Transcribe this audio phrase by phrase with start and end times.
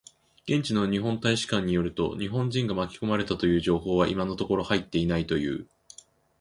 [0.47, 5.67] 現地の日本大使館によると、日本人が巻き込まれたという情報は今のところ入っていないという。